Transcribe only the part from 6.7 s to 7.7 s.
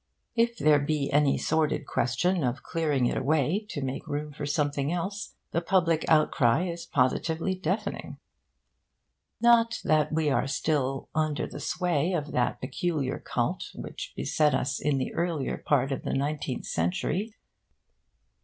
positively